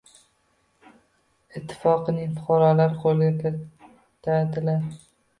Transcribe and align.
Ittifoqining 1.59 2.31
fuqarolari 2.37 2.97
qo‘lga 3.03 3.27
kiritadilar: 3.43 4.89